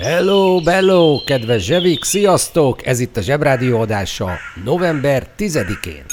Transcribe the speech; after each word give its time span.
Hello, 0.00 0.60
bello, 0.60 1.22
kedves 1.24 1.64
zsevik, 1.64 2.04
sziasztok! 2.04 2.86
Ez 2.86 3.00
itt 3.00 3.16
a 3.16 3.20
Zsebrádió 3.20 3.80
adása 3.80 4.30
november 4.64 5.26
10-én. 5.38 6.04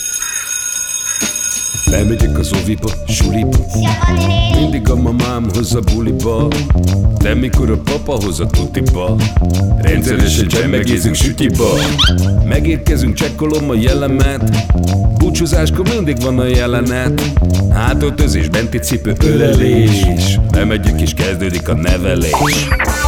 Bemegyek 1.91 2.37
az 2.37 2.53
oviba, 2.53 2.89
suliba. 3.07 3.57
Mindig 4.59 4.89
a 4.89 4.95
mamám 4.95 5.49
hoz 5.53 5.75
a 5.75 5.79
buliba. 5.79 6.47
De 7.17 7.33
mikor 7.33 7.71
a 7.71 7.77
papa 7.77 8.23
hoz 8.23 8.39
a 8.39 8.45
tutiba 8.45 9.15
Rendszeresen 9.81 10.47
csemmegézünk 10.47 11.15
sütiba. 11.15 11.69
Megérkezünk, 12.45 13.13
csekkolom 13.13 13.69
a 13.69 13.75
jellemet. 13.75 14.49
Búcsúzáskor 15.17 15.87
mindig 15.89 16.21
van 16.21 16.39
a 16.39 16.45
jelenet. 16.45 17.21
Hátöltözés, 17.73 18.49
benti 18.49 18.77
cipő, 18.77 19.13
ölelés. 19.23 20.05
Bemegyek 20.51 21.01
és 21.01 21.13
kezdődik 21.13 21.69
a 21.69 21.73
nevelés 21.73 22.65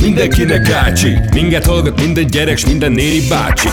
mindenkinek 0.00 0.70
ácsi 0.70 1.18
Minket 1.32 1.64
hallgat 1.64 2.00
minden 2.00 2.26
gyerek, 2.26 2.56
s 2.56 2.66
minden 2.66 2.92
néri 2.92 3.28
bácsi! 3.28 3.68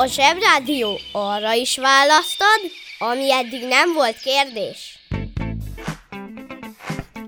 A 0.00 0.06
Zsebrádió 0.06 1.00
arra 1.12 1.52
is 1.52 1.76
választad, 1.76 2.60
ami 2.98 3.32
eddig 3.32 3.66
nem 3.68 3.92
volt 3.92 4.16
kérdés. 4.18 4.97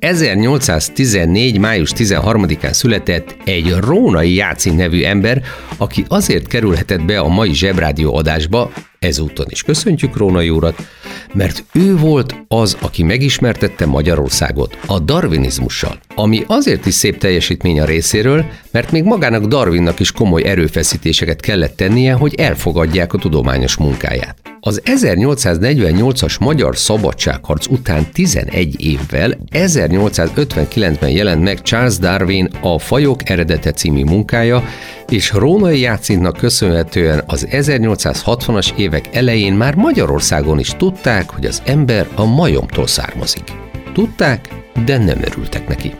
1814. 0.00 1.58
május 1.58 1.92
13-án 1.96 2.72
született 2.72 3.36
egy 3.44 3.74
Rónai 3.80 4.34
Jácin 4.34 4.74
nevű 4.74 5.02
ember, 5.02 5.42
aki 5.76 6.04
azért 6.08 6.46
kerülhetett 6.46 7.04
be 7.04 7.18
a 7.18 7.28
mai 7.28 7.54
Zsebrádió 7.54 8.16
adásba, 8.16 8.72
ezúton 8.98 9.46
is 9.48 9.62
köszöntjük 9.62 10.16
Rónai 10.16 10.50
urat, 10.50 10.86
mert 11.34 11.64
ő 11.72 11.96
volt 11.96 12.34
az, 12.48 12.76
aki 12.80 13.02
megismertette 13.02 13.86
Magyarországot 13.86 14.78
a 14.86 14.98
darwinizmussal, 14.98 15.98
ami 16.14 16.44
azért 16.46 16.86
is 16.86 16.94
szép 16.94 17.18
teljesítmény 17.18 17.80
a 17.80 17.84
részéről, 17.84 18.44
mert 18.70 18.92
még 18.92 19.04
magának 19.04 19.44
Darwinnak 19.44 20.00
is 20.00 20.12
komoly 20.12 20.44
erőfeszítéseket 20.44 21.40
kellett 21.40 21.76
tennie, 21.76 22.12
hogy 22.12 22.34
elfogadják 22.34 23.12
a 23.12 23.18
tudományos 23.18 23.76
munkáját. 23.76 24.36
Az 24.62 24.82
1848-as 24.84 26.40
magyar 26.40 26.76
szabadságharc 26.76 27.66
után 27.66 28.06
11 28.12 28.84
évvel 28.84 29.38
1859-ben 29.50 31.10
jelent 31.10 31.42
meg 31.42 31.62
Charles 31.62 31.98
Darwin 31.98 32.48
a 32.60 32.78
Fajok 32.78 33.28
eredete 33.28 33.72
című 33.72 34.04
munkája, 34.04 34.64
és 35.08 35.32
Rónai 35.32 35.80
Jácinnak 35.80 36.36
köszönhetően 36.36 37.22
az 37.26 37.46
1860-as 37.50 38.76
évek 38.76 39.14
elején 39.16 39.54
már 39.54 39.74
Magyarországon 39.74 40.58
is 40.58 40.68
tudták, 40.68 41.30
hogy 41.30 41.44
az 41.44 41.62
ember 41.64 42.08
a 42.14 42.24
majomtól 42.24 42.86
származik. 42.86 43.44
Tudták, 43.92 44.48
de 44.84 44.98
nem 44.98 45.18
örültek 45.22 45.68
neki. 45.68 45.94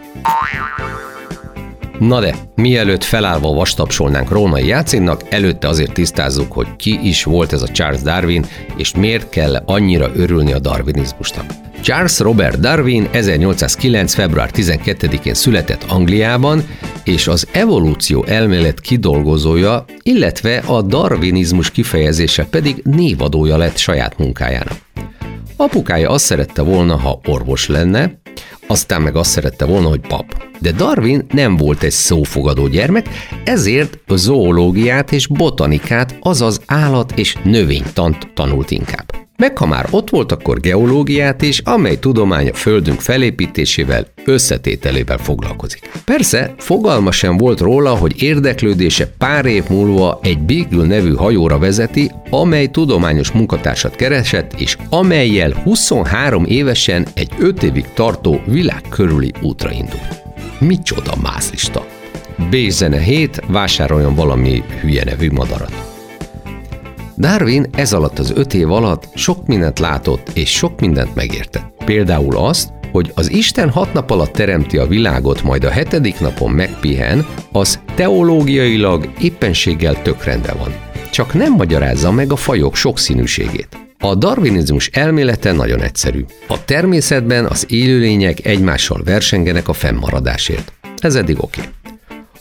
Na 2.00 2.20
de, 2.20 2.34
mielőtt 2.54 3.04
felállva 3.04 3.52
vastapsolnánk 3.52 4.30
Rónai 4.30 4.66
Jácinnak, 4.66 5.22
előtte 5.28 5.68
azért 5.68 5.92
tisztázzuk, 5.92 6.52
hogy 6.52 6.66
ki 6.76 6.98
is 7.02 7.24
volt 7.24 7.52
ez 7.52 7.62
a 7.62 7.68
Charles 7.68 8.02
Darwin, 8.02 8.44
és 8.76 8.94
miért 8.94 9.28
kell 9.28 9.62
annyira 9.66 10.10
örülni 10.14 10.52
a 10.52 10.58
darwinizmusnak. 10.58 11.44
Charles 11.80 12.18
Robert 12.18 12.60
Darwin 12.60 13.08
1809. 13.10 14.14
február 14.14 14.50
12-én 14.54 15.34
született 15.34 15.84
Angliában, 15.88 16.62
és 17.04 17.26
az 17.26 17.48
evolúció 17.52 18.24
elmélet 18.24 18.80
kidolgozója, 18.80 19.84
illetve 20.02 20.56
a 20.56 20.82
darwinizmus 20.82 21.70
kifejezése 21.70 22.44
pedig 22.44 22.80
névadója 22.84 23.56
lett 23.56 23.76
saját 23.76 24.18
munkájának. 24.18 24.78
Apukája 25.56 26.10
azt 26.10 26.24
szerette 26.24 26.62
volna, 26.62 26.96
ha 26.96 27.20
orvos 27.26 27.68
lenne, 27.68 28.19
aztán 28.66 29.02
meg 29.02 29.16
azt 29.16 29.30
szerette 29.30 29.64
volna, 29.64 29.88
hogy 29.88 30.00
pap. 30.00 30.24
De 30.60 30.72
Darwin 30.72 31.26
nem 31.30 31.56
volt 31.56 31.82
egy 31.82 31.90
szófogadó 31.90 32.66
gyermek, 32.66 33.06
ezért 33.44 33.98
a 34.06 34.16
zoológiát 34.16 35.12
és 35.12 35.26
botanikát, 35.26 36.16
azaz 36.20 36.60
állat- 36.66 37.18
és 37.18 37.36
növénytant 37.44 38.28
tanult 38.34 38.70
inkább. 38.70 39.29
Meg 39.40 39.58
ha 39.58 39.66
már 39.66 39.86
ott 39.90 40.10
volt, 40.10 40.32
akkor 40.32 40.60
geológiát 40.60 41.42
is, 41.42 41.58
amely 41.58 41.98
tudomány 41.98 42.48
a 42.48 42.54
Földünk 42.54 43.00
felépítésével, 43.00 44.06
összetételével 44.24 45.18
foglalkozik. 45.18 45.90
Persze, 46.04 46.54
fogalma 46.58 47.12
sem 47.12 47.36
volt 47.36 47.60
róla, 47.60 47.94
hogy 47.94 48.22
érdeklődése 48.22 49.06
pár 49.18 49.44
év 49.46 49.64
múlva 49.68 50.18
egy 50.22 50.38
Beagle 50.38 50.86
nevű 50.86 51.14
hajóra 51.14 51.58
vezeti, 51.58 52.10
amely 52.30 52.66
tudományos 52.66 53.30
munkatársat 53.30 53.96
keresett, 53.96 54.60
és 54.60 54.76
amelyel 54.88 55.52
23 55.62 56.44
évesen 56.44 57.06
egy 57.14 57.30
5 57.38 57.62
évig 57.62 57.84
tartó 57.94 58.40
világ 58.46 58.82
körüli 58.88 59.32
útra 59.42 59.70
indult. 59.70 60.22
Micsoda 60.58 61.12
mászlista! 61.22 61.86
B-zene 62.50 62.98
7, 62.98 63.42
vásároljon 63.46 64.14
valami 64.14 64.62
hülye 64.80 65.04
nevű 65.04 65.30
madarat. 65.30 65.89
Darwin 67.20 67.66
ez 67.72 67.92
alatt 67.92 68.19
az 68.19 68.32
öt 68.34 68.54
év 68.54 68.70
alatt 68.70 69.08
sok 69.14 69.47
mindent 69.47 69.78
látott 69.78 70.30
és 70.34 70.50
sok 70.50 70.80
mindent 70.80 71.15
megértett. 71.15 71.84
Például 71.84 72.36
azt, 72.36 72.72
hogy 72.92 73.12
az 73.15 73.30
Isten 73.30 73.71
hat 73.71 73.92
nap 73.92 74.10
alatt 74.10 74.33
teremti 74.33 74.78
a 74.78 74.86
világot, 74.86 75.42
majd 75.42 75.65
a 75.65 75.71
hetedik 75.71 76.21
napon 76.21 76.50
megpihen, 76.50 77.27
az 77.53 77.80
teológiailag 77.94 79.09
éppenséggel 79.21 80.03
tök 80.03 80.24
rendben 80.24 80.56
van. 80.59 80.74
Csak 81.10 81.34
nem 81.34 81.53
magyarázza 81.53 82.10
meg 82.10 82.33
a 82.33 82.36
fajok 82.36 82.74
sokszínűségét. 82.74 83.68
A 83.98 84.15
darwinizmus 84.15 84.89
elmélete 84.92 85.53
nagyon 85.53 85.83
egyszerű. 85.83 86.24
A 86.48 86.65
természetben 86.65 87.44
az 87.44 87.66
élőlények 87.68 88.47
egymással 88.47 89.03
versengenek 89.04 89.68
a 89.68 89.72
fennmaradásért. 89.72 90.72
Ez 90.97 91.15
eddig 91.15 91.42
oké. 91.42 91.60
Okay. 91.60 91.72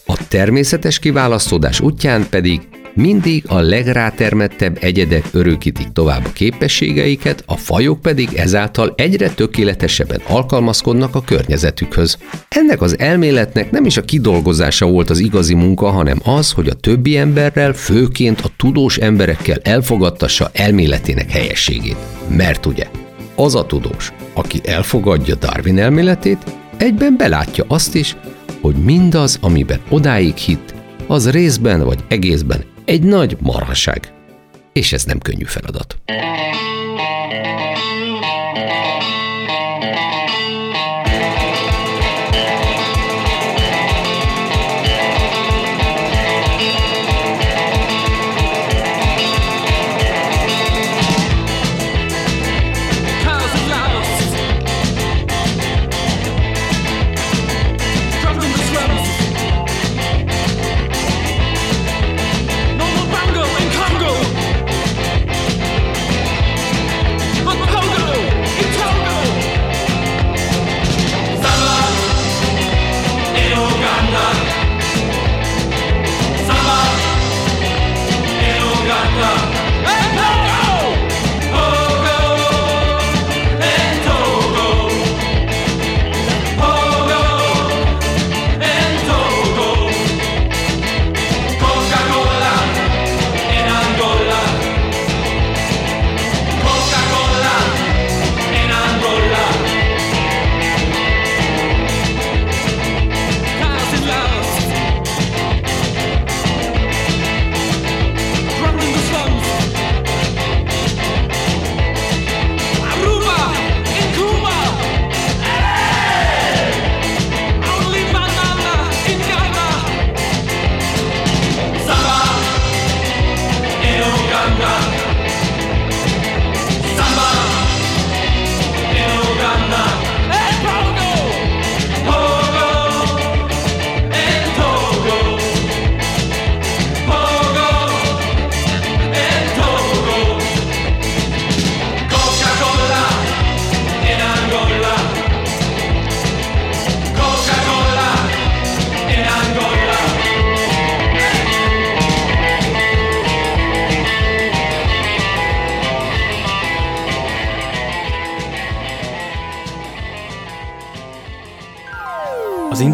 A 0.06 0.28
természetes 0.28 1.00
kiválasztódás 1.00 1.80
útján 1.80 2.30
pedig 2.30 2.62
mindig 3.00 3.44
a 3.48 3.60
legrátermettebb 3.60 4.78
egyedek 4.82 5.26
örökítik 5.32 5.88
tovább 5.94 6.26
a 6.26 6.32
képességeiket, 6.34 7.44
a 7.46 7.56
fajok 7.56 8.02
pedig 8.02 8.30
ezáltal 8.36 8.94
egyre 8.96 9.30
tökéletesebben 9.30 10.22
alkalmazkodnak 10.28 11.16
a 11.16 11.22
környezetükhöz. 11.22 12.18
Ennek 12.50 12.82
az 12.82 13.00
elméletnek 13.00 13.72
nem 13.72 13.86
is 13.86 13.98
a 13.98 14.02
kidolgozása 14.02 14.86
volt 14.86 15.10
az 15.10 15.20
igazi 15.20 15.54
munka, 15.54 15.90
hanem 15.90 16.20
az, 16.24 16.52
hogy 16.52 16.68
a 16.68 16.74
többi 16.74 17.18
emberrel, 17.18 17.74
főként 17.74 18.42
a 18.42 18.50
tudós 18.58 18.98
emberekkel 18.98 19.58
elfogadtassa 19.64 20.50
elméletének 20.54 21.32
helyességét. 21.32 21.98
Mert 22.28 22.66
ugye, 22.66 22.88
az 23.36 23.56
a 23.56 23.66
tudós, 23.66 24.12
aki 24.34 24.60
elfogadja 24.64 25.36
Darwin 25.36 25.80
elméletét, 25.80 26.44
egyben 26.78 27.16
belátja 27.18 27.66
azt 27.68 27.96
is, 27.96 28.16
hogy 28.62 28.76
mindaz, 28.76 29.38
amiben 29.42 29.80
odáig 29.90 30.36
hitt, 30.36 30.74
az 31.08 31.30
részben 31.30 31.84
vagy 31.84 32.00
egészben 32.08 32.64
egy 32.90 33.04
nagy 33.04 33.38
marhaság. 33.40 34.14
És 34.74 34.94
ez 34.94 35.04
nem 35.04 35.20
könnyű 35.20 35.44
feladat. 35.44 35.98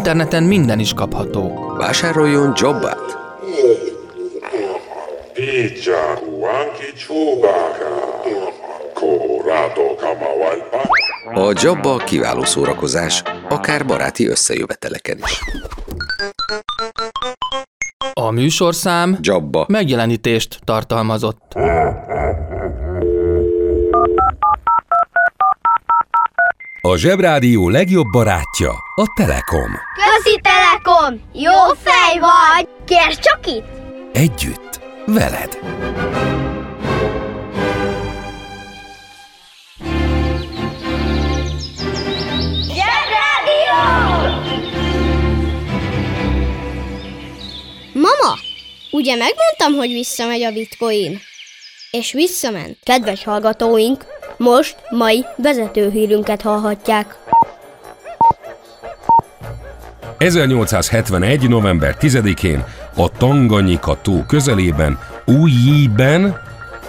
Interneten 0.06 0.42
minden 0.42 0.78
is 0.78 0.92
kapható. 0.94 1.74
Vásároljon 1.76 2.52
jobbát! 2.56 3.18
A 11.34 11.52
Jabba 11.62 11.96
kiváló 11.96 12.44
szórakozás, 12.44 13.22
akár 13.48 13.86
baráti 13.86 14.26
összejöveteleken 14.28 15.18
is. 15.18 15.40
A 18.12 18.30
műsorszám 18.30 19.18
Jabba 19.20 19.64
megjelenítést 19.68 20.58
tartalmazott. 20.64 21.54
A 26.86 26.96
Zsebrádió 26.96 27.68
legjobb 27.68 28.06
barátja 28.10 28.70
a 28.94 29.12
Telekom. 29.14 29.70
Közi 29.94 30.40
Telekom! 30.40 31.20
Jó 31.32 31.52
fej 31.82 32.18
vagy! 32.18 32.68
Kérd 32.84 33.18
csak 33.18 33.46
itt! 33.46 33.64
Együtt, 34.12 34.80
veled. 35.06 35.58
Mama, 47.92 48.34
ugye 48.90 49.16
megmondtam, 49.16 49.72
hogy 49.76 49.88
visszamegy 49.88 50.42
a 50.42 50.52
bitcoin? 50.52 51.20
És 51.90 52.12
visszament. 52.12 52.78
Kedves 52.82 53.24
hallgatóink, 53.24 54.04
most 54.36 54.76
mai 54.90 55.24
vezetőhírünket 55.36 56.42
hallhatják. 56.42 57.16
1871. 60.18 61.48
november 61.48 61.96
10-én 62.00 62.64
a 62.94 63.08
Tanganyika 63.08 64.00
tó 64.02 64.24
közelében, 64.26 64.98
Újjében 65.24 66.40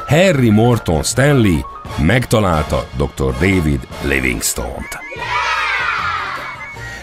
Harry 0.08 0.50
Morton 0.50 1.04
Stanley 1.04 1.60
megtalálta 1.98 2.88
dr. 2.98 3.32
David 3.32 3.80
Livingstone-t. 4.04 4.98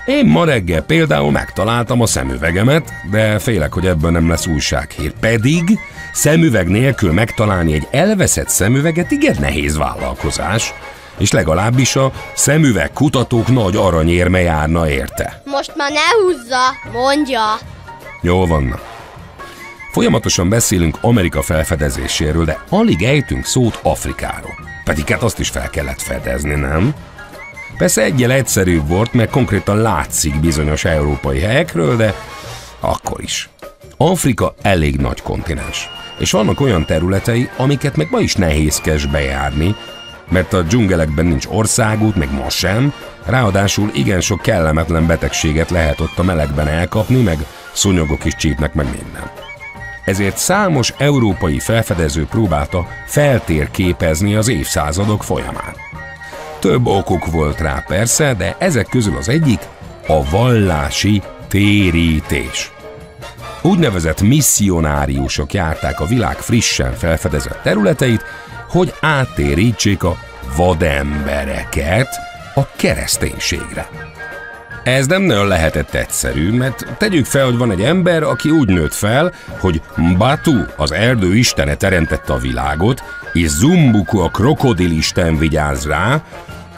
Én 0.07 0.27
ma 0.27 0.45
reggel 0.45 0.83
például 0.83 1.31
megtaláltam 1.31 2.01
a 2.01 2.07
szemüvegemet, 2.07 2.93
de 3.11 3.39
félek, 3.39 3.73
hogy 3.73 3.87
ebből 3.87 4.11
nem 4.11 4.29
lesz 4.29 4.47
újsághír. 4.47 5.13
Pedig 5.21 5.79
szemüveg 6.15 6.69
nélkül 6.69 7.13
megtalálni 7.13 7.73
egy 7.73 7.89
elveszett 7.91 8.49
szemüveget 8.49 9.11
igen 9.11 9.37
nehéz 9.41 9.77
vállalkozás, 9.77 10.73
és 11.19 11.33
legalábbis 11.33 11.97
a 11.97 12.13
szemüveg 12.35 12.93
kutatók 12.93 13.49
nagy 13.49 13.77
aranyérme 13.77 14.41
járna 14.41 14.91
érte. 14.91 15.43
Most 15.45 15.73
már 15.77 15.91
ne 15.91 16.23
húzza, 16.23 16.91
mondja. 16.93 17.43
Jól 18.21 18.47
van. 18.47 18.81
Folyamatosan 19.93 20.49
beszélünk 20.49 20.99
Amerika 21.01 21.43
felfedezéséről, 21.43 22.45
de 22.45 22.65
alig 22.69 23.03
ejtünk 23.03 23.45
szót 23.45 23.79
Afrikáról. 23.83 24.55
Pedig 24.85 25.09
hát 25.09 25.23
azt 25.23 25.39
is 25.39 25.49
fel 25.49 25.71
kellett 25.71 26.03
fedezni, 26.03 26.55
nem? 26.55 26.95
Persze 27.79 28.03
egyel 28.03 28.31
egyszerűbb 28.31 28.89
volt, 28.89 29.13
mert 29.13 29.31
konkrétan 29.31 29.77
látszik 29.77 30.41
bizonyos 30.41 30.85
európai 30.85 31.41
helyekről, 31.41 31.97
de 31.97 32.15
akkor 32.81 33.23
is. 33.23 33.49
Afrika 33.97 34.55
elég 34.63 34.97
nagy 34.97 35.23
kontinens, 35.23 35.91
és 36.19 36.31
vannak 36.31 36.61
olyan 36.61 36.85
területei, 36.85 37.49
amiket 37.57 37.97
meg 37.97 38.09
ma 38.11 38.21
is 38.21 38.35
nehézkes 38.35 39.07
bejárni, 39.07 39.75
mert 40.31 40.53
a 40.53 40.63
dzsungelekben 40.63 41.27
nincs 41.27 41.47
országút, 41.47 42.17
meg 42.17 42.33
ma 42.33 42.51
sem, 42.51 42.93
ráadásul 43.25 43.91
igen 43.95 44.21
sok 44.21 44.41
kellemetlen 44.41 45.07
betegséget 45.07 45.71
lehet 45.71 46.01
ott 46.01 46.19
a 46.19 46.23
melegben 46.23 46.69
elkapni, 46.69 47.23
meg 47.23 47.39
szúnyogok 47.73 48.25
is 48.25 48.35
csípnek 48.35 48.75
meg 48.75 48.85
minden. 48.85 49.31
Ezért 50.05 50.37
számos 50.37 50.93
európai 50.97 51.59
felfedező 51.59 52.27
próbálta 52.27 52.87
feltérképezni 53.07 54.35
az 54.35 54.49
évszázadok 54.49 55.25
folyamán. 55.25 55.75
Több 56.59 56.87
okuk 56.87 57.27
volt 57.27 57.61
rá 57.61 57.85
persze, 57.87 58.35
de 58.35 58.57
ezek 58.59 58.87
közül 58.89 59.17
az 59.17 59.29
egyik 59.29 59.61
a 60.07 60.31
vallási 60.31 61.23
térítés. 61.49 62.73
Úgynevezett 63.67 64.23
misszionáriusok 64.23 65.53
járták 65.53 66.01
a 66.01 66.07
világ 66.07 66.37
frissen 66.37 66.93
felfedezett 66.93 67.63
területeit, 67.63 68.25
hogy 68.69 68.95
áttérítsék 69.01 70.03
a 70.03 70.17
vadembereket 70.57 72.09
a 72.55 72.67
kereszténységre. 72.77 73.89
Ez 74.83 75.07
nem 75.07 75.23
nagyon 75.23 75.47
lehetett 75.47 75.95
egyszerű, 75.95 76.53
mert 76.53 76.87
tegyük 76.99 77.25
fel, 77.25 77.45
hogy 77.45 77.57
van 77.57 77.71
egy 77.71 77.83
ember, 77.83 78.23
aki 78.23 78.51
úgy 78.51 78.69
nőtt 78.69 78.95
fel, 78.95 79.33
hogy 79.59 79.83
Batu, 80.17 80.65
az 80.77 80.93
erdő 80.93 81.35
istene 81.37 81.75
teremtette 81.75 82.33
a 82.33 82.39
világot, 82.39 83.03
és 83.33 83.49
Zumbuku, 83.49 84.19
a 84.19 84.29
krokodilisten 84.29 85.39
vigyáz 85.39 85.87
rá, 85.87 86.23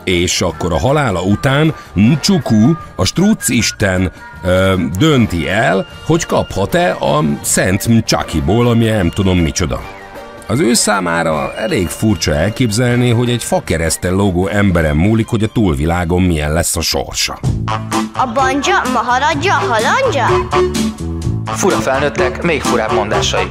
És 0.07 0.41
akkor 0.41 0.73
a 0.73 0.79
halála 0.79 1.23
után 1.23 1.75
Nchuku, 1.95 2.73
a 2.97 3.05
Struc 3.05 3.49
isten 3.49 4.13
ö, 4.45 4.75
dönti 4.99 5.49
el, 5.49 5.87
hogy 6.07 6.27
kaphat-e 6.27 6.91
a 6.91 7.25
Szent 7.43 7.87
Mcsakiból, 7.87 8.67
ami 8.67 8.85
nem 8.85 9.11
tudom 9.11 9.39
micsoda. 9.39 9.81
Az 10.47 10.61
ő 10.61 10.75
számára 10.75 11.55
elég 11.55 11.89
furcsa 11.89 12.35
elképzelni, 12.35 13.11
hogy 13.11 13.31
egy 13.31 13.43
fakeresztel 13.43 14.13
lógó 14.13 14.47
emberen 14.47 14.97
múlik, 14.97 15.27
hogy 15.27 15.43
a 15.43 15.47
túlvilágon 15.47 16.23
milyen 16.23 16.53
lesz 16.53 16.77
a 16.77 16.81
sorsa. 16.81 17.39
A 18.15 18.33
banja, 18.35 18.83
maharadja, 18.93 19.53
halandja? 19.53 20.27
Fura 21.47 21.77
felnőttek, 21.77 22.43
még 22.43 22.63
furább 22.63 22.93
mondásai. 22.93 23.47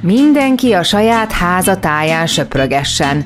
Mindenki 0.00 0.72
a 0.72 0.82
saját 0.82 1.32
háza 1.32 1.76
táján 1.76 2.26
söprögessen. 2.26 3.22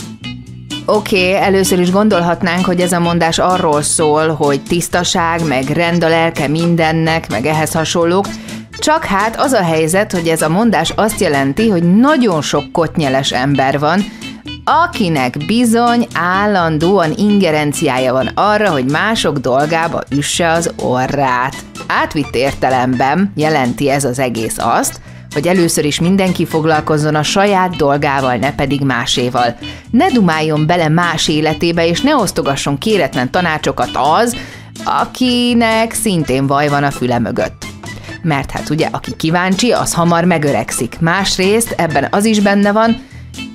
Oké, 0.86 1.28
okay, 1.28 1.42
először 1.42 1.80
is 1.80 1.90
gondolhatnánk, 1.90 2.64
hogy 2.64 2.80
ez 2.80 2.92
a 2.92 3.00
mondás 3.00 3.38
arról 3.38 3.82
szól, 3.82 4.28
hogy 4.28 4.62
tisztaság, 4.62 5.46
meg 5.46 5.64
rend 5.64 6.04
a 6.04 6.08
lelke 6.08 6.48
mindennek, 6.48 7.30
meg 7.30 7.46
ehhez 7.46 7.72
hasonlók, 7.72 8.26
csak 8.78 9.04
hát 9.04 9.36
az 9.40 9.52
a 9.52 9.62
helyzet, 9.62 10.12
hogy 10.12 10.28
ez 10.28 10.42
a 10.42 10.48
mondás 10.48 10.90
azt 10.90 11.20
jelenti, 11.20 11.68
hogy 11.68 11.96
nagyon 11.96 12.42
sok 12.42 12.72
kotnyeles 12.72 13.32
ember 13.32 13.78
van, 13.78 14.04
akinek 14.64 15.36
bizony 15.46 16.06
állandóan 16.14 17.12
ingerenciája 17.16 18.12
van 18.12 18.30
arra, 18.34 18.70
hogy 18.70 18.90
mások 18.90 19.38
dolgába 19.38 20.02
üsse 20.10 20.50
az 20.50 20.72
orrát. 20.82 21.54
Átvitt 21.86 22.34
értelemben 22.34 23.32
jelenti 23.34 23.90
ez 23.90 24.04
az 24.04 24.18
egész 24.18 24.56
azt, 24.58 25.00
hogy 25.34 25.46
először 25.46 25.84
is 25.84 26.00
mindenki 26.00 26.46
foglalkozzon 26.46 27.14
a 27.14 27.22
saját 27.22 27.76
dolgával, 27.76 28.36
ne 28.36 28.54
pedig 28.54 28.80
máséval. 28.80 29.56
Ne 29.90 30.08
dumáljon 30.08 30.66
bele 30.66 30.88
más 30.88 31.28
életébe, 31.28 31.86
és 31.86 32.00
ne 32.00 32.16
osztogasson 32.16 32.78
kéretlen 32.78 33.30
tanácsokat 33.30 33.90
az, 33.92 34.36
akinek 34.84 35.92
szintén 35.92 36.46
vaj 36.46 36.68
van 36.68 36.84
a 36.84 36.90
füle 36.90 37.18
mögött. 37.18 37.66
Mert 38.22 38.50
hát 38.50 38.70
ugye, 38.70 38.88
aki 38.92 39.16
kíváncsi, 39.16 39.72
az 39.72 39.92
hamar 39.92 40.24
megöregszik. 40.24 40.96
Másrészt 41.00 41.70
ebben 41.70 42.06
az 42.10 42.24
is 42.24 42.40
benne 42.40 42.72
van, 42.72 42.96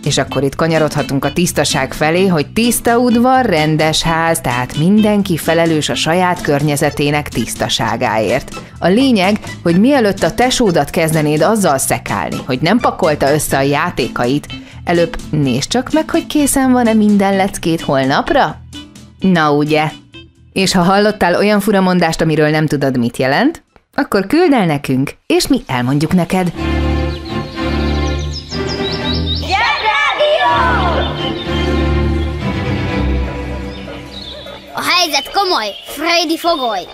és 0.09 0.17
akkor 0.17 0.43
itt 0.43 0.55
kanyarodhatunk 0.55 1.25
a 1.25 1.33
tisztaság 1.33 1.93
felé, 1.93 2.27
hogy 2.27 2.47
tiszta 2.53 2.97
udvar, 2.97 3.45
rendes 3.45 4.01
ház, 4.01 4.41
tehát 4.41 4.77
mindenki 4.77 5.37
felelős 5.37 5.89
a 5.89 5.95
saját 5.95 6.41
környezetének 6.41 7.29
tisztaságáért. 7.29 8.55
A 8.79 8.87
lényeg, 8.87 9.39
hogy 9.63 9.79
mielőtt 9.79 10.23
a 10.23 10.33
tesódat 10.33 10.89
kezdenéd 10.89 11.41
azzal 11.41 11.77
szekálni, 11.77 12.35
hogy 12.45 12.59
nem 12.61 12.79
pakolta 12.79 13.33
össze 13.33 13.57
a 13.57 13.61
játékait, 13.61 14.47
előbb 14.83 15.15
nézd 15.29 15.69
csak 15.69 15.91
meg, 15.91 16.09
hogy 16.09 16.27
készen 16.27 16.71
van-e 16.71 16.93
minden 16.93 17.35
leckét 17.35 17.81
holnapra? 17.81 18.61
Na 19.19 19.53
ugye? 19.53 19.91
És 20.53 20.73
ha 20.73 20.81
hallottál 20.81 21.35
olyan 21.35 21.59
furamondást, 21.59 22.21
amiről 22.21 22.49
nem 22.49 22.67
tudod, 22.67 22.97
mit 22.97 23.17
jelent, 23.17 23.63
akkor 23.93 24.27
küld 24.27 24.53
el 24.53 24.65
nekünk, 24.65 25.11
és 25.25 25.47
mi 25.47 25.61
elmondjuk 25.67 26.13
neked. 26.13 26.53
A 34.79 34.83
helyzet 34.83 35.31
komoly, 35.31 35.67
Freddy 35.85 36.37
fogoly! 36.37 36.87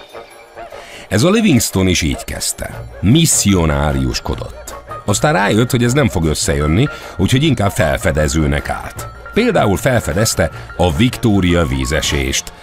Ez 1.10 1.24
a 1.24 1.30
Livingston 1.30 1.88
is 1.88 2.02
így 2.02 2.24
kezdte. 2.24 2.84
Misszionáriuskodott. 3.02 4.76
Aztán 5.06 5.34
rájött, 5.34 5.72
hogy 5.72 5.84
ez 5.84 5.94
nem 5.94 6.10
fog 6.10 6.26
összejönni, 6.26 6.88
úgyhogy 7.18 7.44
inkább 7.44 7.72
felfedezőnek 7.72 8.70
állt. 8.70 9.08
Például 9.34 9.78
felfedezte 9.78 10.52
a 10.78 10.96
Victoria 10.96 11.66
vízesést, 11.66 12.54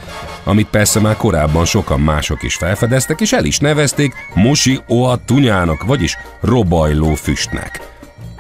amit 0.45 0.69
persze 0.69 1.01
már 1.01 1.17
korábban 1.17 1.65
sokan 1.65 2.01
mások 2.01 2.43
is 2.43 2.55
felfedeztek, 2.55 3.21
és 3.21 3.33
el 3.33 3.45
is 3.45 3.59
nevezték 3.59 4.15
Mosi 4.35 4.81
Oa 4.87 5.19
Tunyának, 5.27 5.85
vagyis 5.85 6.17
robajló 6.41 7.15
füstnek 7.15 7.92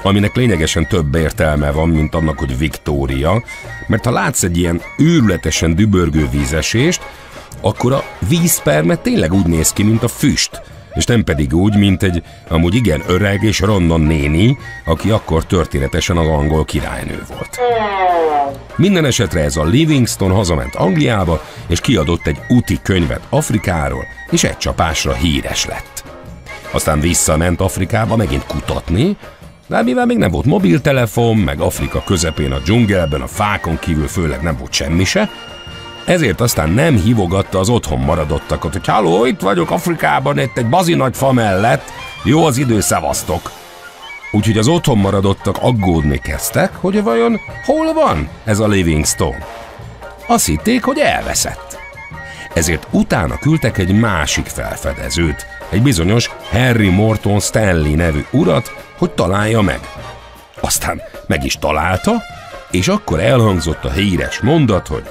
aminek 0.03 0.37
lényegesen 0.37 0.89
több 0.89 1.15
értelme 1.15 1.71
van, 1.71 1.89
mint 1.89 2.15
annak, 2.15 2.39
hogy 2.39 2.59
Victoria, 2.59 3.43
mert 3.87 4.05
ha 4.05 4.11
látsz 4.11 4.43
egy 4.43 4.59
ilyen 4.59 4.81
őrületesen 4.99 5.75
dübörgő 5.75 6.29
vízesést, 6.31 7.03
akkor 7.61 7.93
a 7.93 8.05
vízperme 8.29 8.97
tényleg 8.97 9.33
úgy 9.33 9.47
néz 9.47 9.73
ki, 9.73 9.83
mint 9.83 10.03
a 10.03 10.09
füst, 10.09 10.63
és 10.95 11.05
nem 11.05 11.25
pedig 11.25 11.55
úgy, 11.55 11.77
mint 11.77 12.03
egy 12.03 12.23
amúgy 12.49 12.75
igen 12.75 13.03
öreg 13.07 13.43
és 13.43 13.61
ronda 13.61 13.97
néni, 13.97 14.59
aki 14.85 15.11
akkor 15.11 15.45
történetesen 15.45 16.17
az 16.17 16.27
angol 16.27 16.65
királynő 16.65 17.25
volt. 17.29 17.61
Minden 18.77 19.05
esetre 19.05 19.41
ez 19.41 19.57
a 19.57 19.65
Livingston 19.65 20.31
hazament 20.31 20.75
Angliába, 20.75 21.45
és 21.67 21.81
kiadott 21.81 22.27
egy 22.27 22.39
úti 22.49 22.79
könyvet 22.83 23.27
Afrikáról, 23.29 24.05
és 24.31 24.45
egy 24.45 24.57
csapásra 24.57 25.13
híres 25.13 25.67
lett. 25.67 26.05
Aztán 26.71 27.01
visszament 27.01 27.61
Afrikába 27.61 28.17
megint 28.17 28.47
kutatni, 28.47 29.17
de 29.73 29.83
mivel 29.83 30.07
még 30.07 30.17
nem 30.17 30.31
volt 30.31 30.45
mobiltelefon, 30.45 31.37
meg 31.37 31.61
Afrika 31.61 32.03
közepén 32.05 32.53
a 32.53 32.59
dzsungelben, 32.59 33.21
a 33.21 33.27
fákon 33.27 33.79
kívül 33.79 34.09
főleg 34.09 34.43
nem 34.43 34.57
volt 34.59 34.73
semmi 34.73 35.05
se, 35.05 35.31
ezért 36.07 36.41
aztán 36.41 36.71
nem 36.71 36.97
hívogatta 36.97 37.59
az 37.59 37.69
otthon 37.69 37.99
maradottakat, 37.99 38.73
hogy 38.73 38.87
halló, 38.87 39.25
itt 39.25 39.41
vagyok 39.41 39.71
Afrikában, 39.71 40.39
itt 40.39 40.57
egy 40.57 40.69
bazi 40.69 40.95
nagy 40.95 41.17
fa 41.17 41.33
mellett, 41.33 41.91
jó 42.25 42.45
az 42.45 42.59
idő, 42.59 42.81
szevasztok. 42.81 43.51
Úgyhogy 44.33 44.59
az 44.59 44.69
otthon 44.69 44.99
maradottak 44.99 45.57
aggódni 45.61 46.19
kezdtek, 46.19 46.77
hogy 46.77 47.03
vajon 47.03 47.41
hol 47.65 47.93
van 47.93 48.29
ez 48.45 48.59
a 48.59 48.69
Livingstone. 48.69 49.47
Azt 50.27 50.47
hitték, 50.47 50.85
hogy 50.85 50.99
elveszett. 50.99 51.82
Ezért 52.55 52.87
utána 52.91 53.39
küldtek 53.39 53.79
egy 53.79 53.99
másik 53.99 54.47
felfedezőt, 54.47 55.47
egy 55.71 55.83
bizonyos 55.83 56.31
Harry 56.51 56.89
Morton 56.89 57.41
Stanley 57.41 57.95
nevű 57.95 58.25
urat, 58.31 58.75
hogy 58.99 59.11
találja 59.11 59.61
meg. 59.61 59.81
Aztán 60.61 61.03
meg 61.27 61.45
is 61.45 61.57
találta, 61.59 62.13
és 62.71 62.89
akkor 62.89 63.21
elhangzott 63.21 63.85
a 63.85 63.91
híres 63.91 64.41
mondat, 64.41 64.87
hogy 64.87 65.09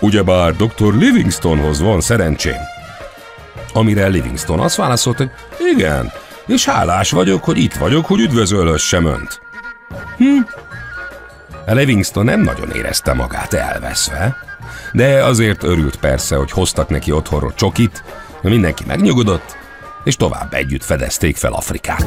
ugyebár 0.00 0.56
dr. 0.56 0.94
Livingstonhoz 0.94 1.80
van 1.80 2.00
szerencsém. 2.00 2.60
Amire 3.72 4.06
Livingston 4.06 4.60
azt 4.60 4.76
válaszolt, 4.76 5.16
hogy 5.16 5.30
igen, 5.74 6.12
és 6.46 6.64
hálás 6.64 7.10
vagyok, 7.10 7.44
hogy 7.44 7.58
itt 7.58 7.74
vagyok, 7.74 8.06
hogy 8.06 8.20
üdvözölhessem 8.20 9.06
önt. 9.06 9.40
Hm. 10.16 10.40
Livingston 11.66 12.24
nem 12.24 12.40
nagyon 12.40 12.70
érezte 12.70 13.12
magát 13.12 13.52
elveszve, 13.52 14.45
de 14.92 15.24
azért 15.24 15.62
örült 15.62 15.96
persze, 15.96 16.36
hogy 16.36 16.50
hoztak 16.50 16.88
neki 16.88 17.12
otthonról 17.12 17.54
csokit, 17.54 18.04
mindenki 18.42 18.84
megnyugodott, 18.86 19.56
és 20.04 20.16
tovább 20.16 20.52
együtt 20.52 20.84
fedezték 20.84 21.36
fel 21.36 21.52
Afrikát. 21.52 22.06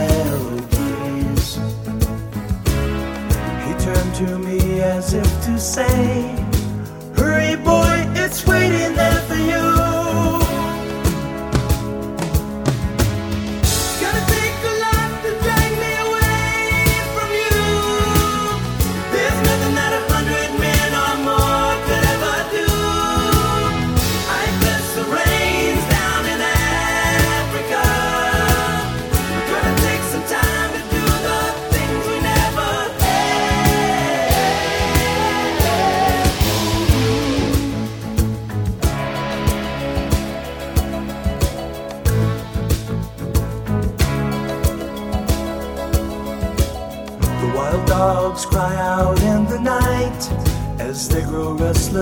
To 4.25 4.37
me 4.37 4.81
as 4.81 5.13
if 5.13 5.29
to 5.45 5.59
say, 5.59 6.21
Hurry, 7.15 7.55
boy, 7.55 8.05
it's 8.15 8.45
waiting 8.45 8.95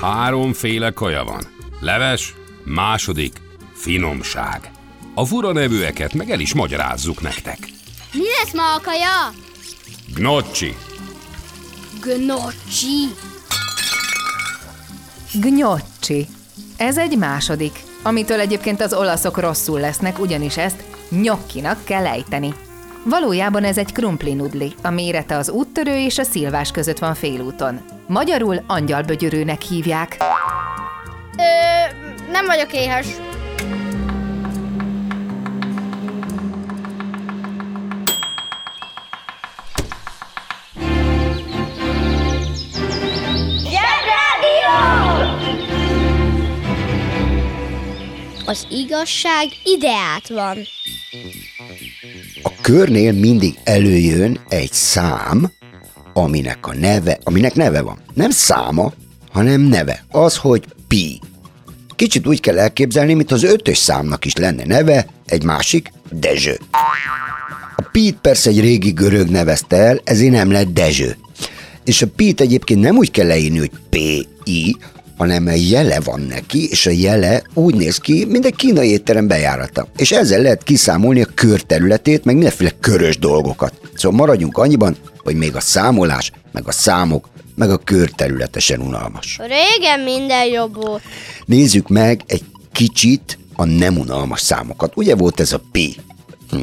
Háromféle 0.00 0.90
kaja 0.90 1.24
van. 1.24 1.42
Leves, 1.80 2.34
második, 2.64 3.40
finomság. 3.74 4.70
A 5.14 5.24
fura 5.24 5.52
nevűeket 5.52 6.14
meg 6.14 6.30
el 6.30 6.40
is 6.40 6.54
magyarázzuk 6.54 7.20
nektek. 7.20 7.58
Mi 8.12 8.24
lesz 8.38 8.52
ma 8.54 8.74
a 8.74 8.80
kaja? 8.80 9.32
Gnocchi, 10.14 10.76
Gnocchi. 12.00 13.14
Gnocchi. 15.32 16.26
Ez 16.76 16.98
egy 16.98 17.16
második, 17.16 17.80
amitől 18.02 18.40
egyébként 18.40 18.80
az 18.80 18.92
olaszok 18.92 19.38
rosszul 19.38 19.80
lesznek, 19.80 20.18
ugyanis 20.18 20.56
ezt 20.56 20.84
nyokkinak 21.08 21.84
kell 21.84 22.06
ejteni. 22.06 22.54
Valójában 23.04 23.64
ez 23.64 23.78
egy 23.78 23.92
krumpli 23.92 24.34
nudli, 24.34 24.74
a 24.82 24.90
mérete 24.90 25.36
az 25.36 25.50
úttörő 25.50 25.96
és 25.96 26.18
a 26.18 26.22
szilvás 26.22 26.70
között 26.70 26.98
van 26.98 27.14
félúton. 27.14 27.80
Magyarul 28.06 28.64
angyalbögyörőnek 28.66 29.62
hívják. 29.62 30.16
Ö, 31.36 32.30
nem 32.32 32.46
vagyok 32.46 32.72
éhes. 32.72 33.06
Az 48.46 48.66
igazság 48.70 49.48
ideát 49.64 50.28
van. 50.28 50.58
Körnél 52.68 53.12
mindig 53.12 53.58
előjön 53.64 54.40
egy 54.48 54.72
szám, 54.72 55.50
aminek 56.12 56.66
a 56.66 56.74
neve, 56.74 57.18
aminek 57.22 57.54
neve 57.54 57.82
van. 57.82 57.98
Nem 58.14 58.30
száma, 58.30 58.92
hanem 59.30 59.60
neve. 59.60 60.04
Az, 60.10 60.36
hogy 60.36 60.64
pi. 60.88 61.20
Kicsit 61.96 62.26
úgy 62.26 62.40
kell 62.40 62.58
elképzelni, 62.58 63.14
mint 63.14 63.32
az 63.32 63.42
ötös 63.42 63.78
számnak 63.78 64.24
is 64.24 64.36
lenne 64.36 64.64
neve, 64.64 65.06
egy 65.26 65.44
másik, 65.44 65.92
Dezső. 66.10 66.58
A 67.76 67.82
Pít 67.92 68.16
persze 68.20 68.50
egy 68.50 68.60
régi 68.60 68.90
görög 68.90 69.28
nevezte 69.28 69.76
el, 69.76 70.00
ezért 70.04 70.32
nem 70.32 70.50
lett 70.50 70.72
Dezső. 70.72 71.16
És 71.84 72.02
a 72.02 72.06
Pít 72.16 72.40
egyébként 72.40 72.80
nem 72.80 72.96
úgy 72.96 73.10
kell 73.10 73.26
leírni, 73.26 73.58
hogy 73.58 73.72
P-I, 73.90 74.76
hanem 75.18 75.46
egy 75.46 75.70
jele 75.70 76.00
van 76.00 76.20
neki, 76.20 76.68
és 76.70 76.86
a 76.86 76.90
jele 76.90 77.42
úgy 77.54 77.74
néz 77.74 77.96
ki, 77.96 78.24
mint 78.24 78.44
egy 78.44 78.54
kínai 78.54 78.90
étterem 78.90 79.26
bejárata. 79.26 79.86
És 79.96 80.12
ezzel 80.12 80.42
lehet 80.42 80.62
kiszámolni 80.62 81.22
a 81.22 81.28
kör 81.34 81.60
területét, 81.60 82.24
meg 82.24 82.34
mindenféle 82.34 82.70
körös 82.80 83.18
dolgokat. 83.18 83.80
Szóval 83.94 84.18
maradjunk 84.18 84.58
annyiban, 84.58 84.96
hogy 85.18 85.34
még 85.34 85.56
a 85.56 85.60
számolás, 85.60 86.32
meg 86.52 86.66
a 86.66 86.72
számok, 86.72 87.28
meg 87.54 87.70
a 87.70 87.76
kör 87.76 88.10
területesen 88.10 88.80
unalmas. 88.80 89.38
Régen 89.38 90.00
minden 90.00 90.46
jobb 90.46 90.74
volt. 90.74 91.02
Nézzük 91.46 91.88
meg 91.88 92.22
egy 92.26 92.44
kicsit 92.72 93.38
a 93.54 93.64
nem 93.64 93.98
unalmas 93.98 94.40
számokat. 94.40 94.92
Ugye 94.96 95.14
volt 95.14 95.40
ez 95.40 95.52
a 95.52 95.60
P? 95.72 95.78
Hm. 96.50 96.60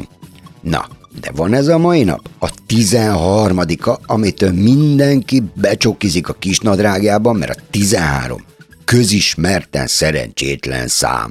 Na, 0.60 0.88
de 1.20 1.30
van 1.34 1.54
ez 1.54 1.68
a 1.68 1.78
mai 1.78 2.04
nap? 2.04 2.20
A 2.38 2.50
13 2.66 3.58
amitől 4.06 4.52
mindenki 4.52 5.42
becsokizik 5.54 6.28
a 6.28 6.32
kisnadrágjában, 6.32 7.36
mert 7.36 7.58
a 7.58 7.62
13 7.70 8.44
közismerten 8.84 9.86
szerencsétlen 9.86 10.88
szám. 10.88 11.30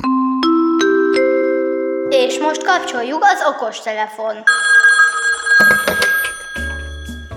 És 2.09 2.39
most 2.39 2.63
kapcsoljuk 2.63 3.23
az 3.23 3.53
okostelefon. 3.53 4.35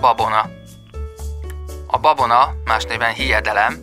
Babona. 0.01 0.51
A 1.87 1.99
babona, 1.99 2.55
más 2.65 2.85
néven 2.85 3.13
hiedelem, 3.13 3.77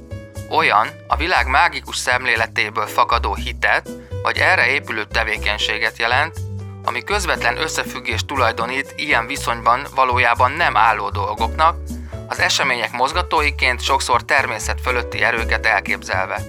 olyan 0.50 0.88
a 1.08 1.16
világ 1.16 1.48
mágikus 1.48 1.98
szemléletéből 1.98 2.86
fakadó 2.86 3.36
hitet, 3.36 3.90
vagy 4.24 4.38
erre 4.38 4.68
épülő 4.68 5.04
tevékenységet 5.12 5.98
jelent, 5.98 6.45
ami 6.86 7.04
közvetlen 7.04 7.58
összefüggés 7.58 8.26
tulajdonít 8.26 8.94
ilyen 8.96 9.28
viszonyban 9.28 9.88
valójában 9.96 10.52
nem 10.52 10.78
álló 10.78 11.10
dolgoknak, 11.10 11.78
az 12.28 12.40
események 12.40 12.92
mozgatóiként 12.92 13.82
sokszor 13.82 14.26
természet 14.26 14.82
fölötti 14.82 15.22
erőket 15.22 15.66
elképzelve. 15.66 16.42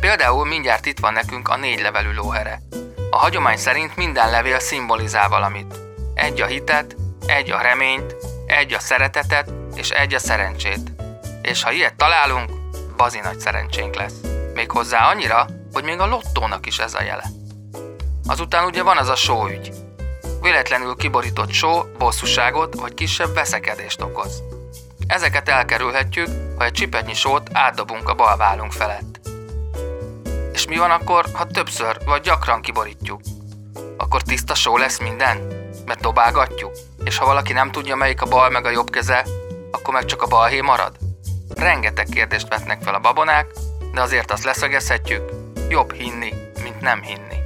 Például 0.00 0.46
mindjárt 0.46 0.86
itt 0.86 0.98
van 0.98 1.12
nekünk 1.12 1.48
a 1.48 1.56
négy 1.56 1.80
levelű 1.80 2.12
lóhere. 2.12 2.60
A 3.10 3.16
hagyomány 3.16 3.56
szerint 3.56 3.96
minden 3.96 4.30
levél 4.30 4.58
szimbolizál 4.58 5.28
valamit. 5.28 5.74
Egy 6.14 6.40
a 6.40 6.46
hitet, 6.46 6.96
egy 7.26 7.50
a 7.50 7.60
reményt, 7.60 8.16
egy 8.46 8.72
a 8.72 8.78
szeretetet 8.78 9.50
és 9.74 9.90
egy 9.90 10.14
a 10.14 10.18
szerencsét. 10.18 10.92
És 11.42 11.62
ha 11.62 11.70
ilyet 11.70 11.94
találunk, 11.94 12.50
bazi 12.96 13.20
nagy 13.20 13.40
szerencsénk 13.40 13.94
lesz. 13.94 14.14
Méghozzá 14.54 15.08
annyira, 15.08 15.46
hogy 15.72 15.84
még 15.84 15.98
a 15.98 16.06
lottónak 16.06 16.66
is 16.66 16.78
ez 16.78 16.94
a 16.94 17.02
jele. 17.02 17.39
Azután 18.30 18.64
ugye 18.64 18.82
van 18.82 18.96
az 18.96 19.08
a 19.08 19.14
sóügy. 19.14 19.72
Véletlenül 20.40 20.96
kiborított 20.96 21.50
só 21.50 21.82
bosszúságot 21.98 22.74
vagy 22.74 22.94
kisebb 22.94 23.34
veszekedést 23.34 24.00
okoz. 24.00 24.42
Ezeket 25.06 25.48
elkerülhetjük, 25.48 26.28
ha 26.58 26.64
egy 26.64 26.72
csipetnyi 26.72 27.14
sót 27.14 27.50
átdobunk 27.52 28.08
a 28.08 28.14
bal 28.14 28.36
vállunk 28.36 28.72
felett. 28.72 29.20
És 30.52 30.66
mi 30.66 30.76
van 30.76 30.90
akkor, 30.90 31.24
ha 31.32 31.46
többször 31.46 31.98
vagy 32.04 32.20
gyakran 32.20 32.60
kiborítjuk? 32.60 33.20
Akkor 33.96 34.22
tiszta 34.22 34.54
só 34.54 34.76
lesz 34.76 34.98
minden? 34.98 35.38
Mert 35.86 36.00
dobálgatjuk? 36.00 36.72
És 37.04 37.18
ha 37.18 37.26
valaki 37.26 37.52
nem 37.52 37.70
tudja, 37.70 37.96
melyik 37.96 38.22
a 38.22 38.26
bal 38.26 38.50
meg 38.50 38.64
a 38.64 38.70
jobb 38.70 38.90
keze, 38.90 39.24
akkor 39.70 39.94
meg 39.94 40.04
csak 40.04 40.22
a 40.22 40.26
balhé 40.26 40.60
marad? 40.60 40.96
Rengeteg 41.54 42.06
kérdést 42.06 42.48
vetnek 42.48 42.82
fel 42.82 42.94
a 42.94 43.00
babonák, 43.00 43.46
de 43.92 44.00
azért 44.00 44.30
azt 44.30 44.44
leszögezhetjük, 44.44 45.30
jobb 45.68 45.92
hinni, 45.92 46.32
mint 46.62 46.80
nem 46.80 47.02
hinni. 47.02 47.39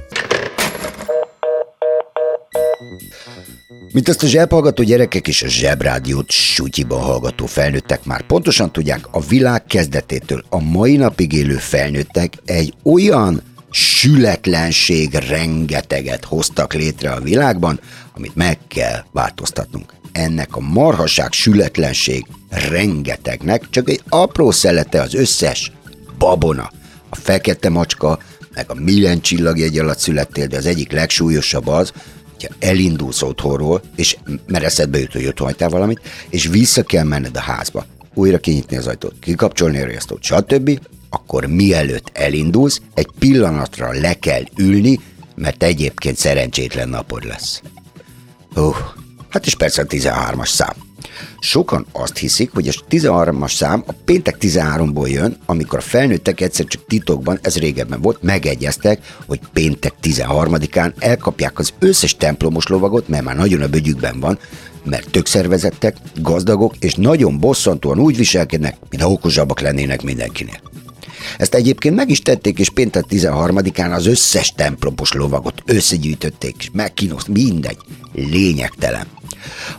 Mint 3.91 4.09
azt 4.09 4.23
a 4.23 4.27
zsebhallgató 4.27 4.83
gyerekek 4.83 5.27
és 5.27 5.41
a 5.43 5.47
zsebrádiót 5.47 6.31
sutyiban 6.31 7.01
hallgató 7.01 7.45
felnőttek 7.45 8.05
már 8.05 8.21
pontosan 8.21 8.71
tudják, 8.71 9.05
a 9.11 9.21
világ 9.21 9.65
kezdetétől 9.65 10.43
a 10.49 10.59
mai 10.59 10.95
napig 10.95 11.33
élő 11.33 11.55
felnőttek 11.55 12.33
egy 12.45 12.73
olyan 12.83 13.41
sületlenség 13.71 15.13
rengeteget 15.13 16.25
hoztak 16.25 16.73
létre 16.73 17.11
a 17.11 17.19
világban, 17.19 17.79
amit 18.15 18.35
meg 18.35 18.57
kell 18.67 19.03
változtatnunk. 19.11 19.93
Ennek 20.11 20.55
a 20.55 20.59
marhaság 20.59 21.31
sületlenség 21.31 22.25
rengetegnek 22.49 23.69
csak 23.69 23.89
egy 23.89 24.01
apró 24.09 24.51
szelete 24.51 25.01
az 25.01 25.13
összes 25.13 25.71
babona, 26.17 26.71
a 27.09 27.15
fekete 27.15 27.69
macska, 27.69 28.19
meg 28.55 28.71
a 28.71 28.73
milyen 28.73 29.21
csillagjegy 29.21 29.79
alatt 29.79 29.99
születtél, 29.99 30.47
de 30.47 30.57
az 30.57 30.65
egyik 30.65 30.91
legsúlyosabb 30.91 31.67
az, 31.67 31.91
hogyha 32.31 32.53
elindulsz 32.59 33.21
otthonról, 33.21 33.81
és 33.95 34.17
mert 34.47 34.63
eszedbe 34.63 34.99
jut, 34.99 35.11
hogy 35.11 35.25
otthon 35.25 35.47
hagytál 35.47 35.69
valamit, 35.69 35.99
és 36.29 36.47
vissza 36.47 36.83
kell 36.83 37.03
menned 37.03 37.37
a 37.37 37.39
házba, 37.39 37.85
újra 38.13 38.37
kinyitni 38.37 38.77
az 38.77 38.87
ajtót, 38.87 39.13
kikapcsolni 39.19 39.81
a 39.81 39.85
riasztót, 39.85 40.23
stb., 40.23 40.79
akkor 41.09 41.45
mielőtt 41.45 42.09
elindulsz, 42.13 42.81
egy 42.93 43.09
pillanatra 43.19 43.91
le 43.91 44.13
kell 44.13 44.43
ülni, 44.57 44.99
mert 45.35 45.63
egyébként 45.63 46.17
szerencsétlen 46.17 46.89
napod 46.89 47.25
lesz. 47.25 47.61
Uh, 48.55 48.75
hát 49.29 49.45
és 49.45 49.55
persze 49.55 49.81
a 49.81 49.85
13-as 49.85 50.47
szám. 50.47 50.84
Sokan 51.39 51.85
azt 51.91 52.17
hiszik, 52.17 52.51
hogy 52.53 52.67
a 52.67 52.71
13-as 52.89 53.53
szám 53.53 53.83
a 53.87 53.91
péntek 54.05 54.37
13-ból 54.39 55.09
jön, 55.09 55.37
amikor 55.45 55.79
a 55.79 55.81
felnőttek 55.81 56.41
egyszer 56.41 56.65
csak 56.65 56.85
titokban, 56.87 57.39
ez 57.41 57.57
régebben 57.57 58.01
volt, 58.01 58.21
megegyeztek, 58.21 59.15
hogy 59.25 59.39
péntek 59.53 59.93
13-án 60.03 60.93
elkapják 60.99 61.59
az 61.59 61.73
összes 61.79 62.15
templomos 62.15 62.67
lovagot, 62.67 63.07
mert 63.07 63.23
már 63.23 63.35
nagyon 63.35 63.61
a 63.61 63.67
bögyükben 63.67 64.19
van, 64.19 64.39
mert 64.83 65.09
tök 65.09 65.25
szervezettek, 65.25 65.95
gazdagok, 66.21 66.75
és 66.79 66.95
nagyon 66.95 67.39
bosszantóan 67.39 67.99
úgy 67.99 68.17
viselkednek, 68.17 68.77
mintha 68.89 69.11
okosabbak 69.11 69.59
lennének 69.59 70.01
mindenkinél. 70.01 70.59
Ezt 71.37 71.53
egyébként 71.53 71.95
meg 71.95 72.09
is 72.09 72.19
tették, 72.19 72.59
és 72.59 72.69
péntek 72.69 73.03
13-án 73.09 73.93
az 73.93 74.05
összes 74.05 74.53
templomos 74.55 75.13
lovagot 75.13 75.63
összegyűjtötték, 75.65 76.55
és 76.59 76.69
megkínozt, 76.73 77.27
mindegy, 77.27 77.77
lényegtelen. 78.13 79.07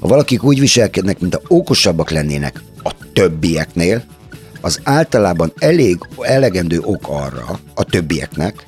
Ha 0.01 0.09
valakik 0.09 0.43
úgy 0.43 0.61
viselkednek, 0.61 1.19
mint 1.19 1.35
a 1.35 1.41
okosabbak 1.49 2.11
lennének 2.11 2.63
a 2.83 2.91
többieknél, 3.13 4.05
az 4.61 4.81
általában 4.83 5.53
elég 5.59 5.99
elegendő 6.21 6.81
ok 6.81 7.09
arra 7.09 7.59
a 7.75 7.85
többieknek, 7.85 8.67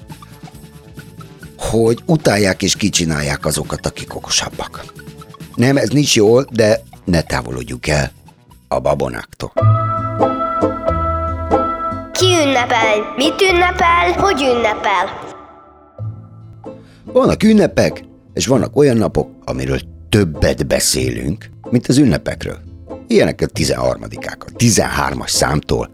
hogy 1.59 2.03
utálják 2.07 2.63
és 2.63 2.77
kicsinálják 2.77 3.47
azokat, 3.47 3.87
akik 3.87 4.15
okosabbak. 4.15 4.85
Nem, 5.55 5.77
ez 5.77 5.89
nincs 5.89 6.17
jól, 6.17 6.47
de 6.53 6.83
ne 7.05 7.23
távolodjunk 7.23 7.87
el 7.87 8.13
a 8.69 8.81
babonáktól. 8.81 9.53
Ki 12.19 12.27
ünnepel? 12.27 13.15
Mit 13.17 13.43
ünnepel? 13.43 14.13
Hogy 14.13 14.41
ünnepel? 14.41 15.21
Vannak 17.05 17.43
ünnepek, 17.43 18.05
és 18.35 18.47
vannak 18.47 18.77
olyan 18.77 18.97
napok, 18.97 19.31
amiről 19.45 19.79
többet 20.09 20.67
beszélünk, 20.67 21.51
mint 21.71 21.87
az 21.87 21.99
ünnepekről. 21.99 22.59
Ilyenek 23.07 23.41
a 23.41 23.47
13-ák, 23.47 24.39
a 24.39 24.51
13-as 24.57 25.29
számtól 25.29 25.91